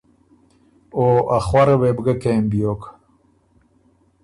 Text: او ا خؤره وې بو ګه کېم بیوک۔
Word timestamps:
او 0.95 1.05
ا 1.37 1.39
خؤره 1.47 1.75
وې 1.81 1.91
بو 1.95 2.01
ګه 2.05 2.15
کېم 2.21 2.43
بیوک۔ 2.51 2.81